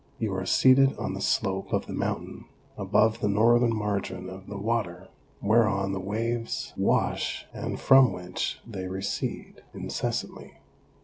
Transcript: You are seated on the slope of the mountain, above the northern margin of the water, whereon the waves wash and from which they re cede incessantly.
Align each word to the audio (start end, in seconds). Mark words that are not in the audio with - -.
You 0.17 0.33
are 0.33 0.47
seated 0.47 0.97
on 0.97 1.13
the 1.13 1.21
slope 1.21 1.71
of 1.71 1.85
the 1.85 1.93
mountain, 1.93 2.45
above 2.75 3.19
the 3.19 3.27
northern 3.27 3.75
margin 3.75 4.31
of 4.31 4.47
the 4.47 4.57
water, 4.57 5.09
whereon 5.43 5.91
the 5.91 5.99
waves 5.99 6.73
wash 6.75 7.45
and 7.53 7.79
from 7.79 8.11
which 8.11 8.59
they 8.65 8.87
re 8.87 9.03
cede 9.03 9.61
incessantly. 9.75 10.55